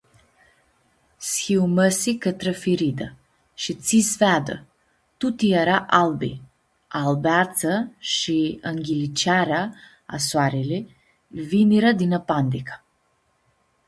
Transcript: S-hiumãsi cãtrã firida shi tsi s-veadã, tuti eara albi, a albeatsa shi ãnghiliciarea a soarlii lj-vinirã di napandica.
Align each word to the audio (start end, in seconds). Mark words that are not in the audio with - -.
S-hiumãsi 1.27 2.11
cãtrã 2.23 2.53
firida 2.63 3.07
shi 3.61 3.73
tsi 3.83 3.99
s-veadã, 4.09 4.55
tuti 5.19 5.47
eara 5.61 5.77
albi, 6.01 6.31
a 6.97 6.99
albeatsa 7.07 7.73
shi 8.15 8.39
ãnghiliciarea 8.71 9.63
a 10.15 10.17
soarlii 10.27 10.83
lj-vinirã 11.35 11.89
di 11.99 12.05
napandica. 12.11 12.75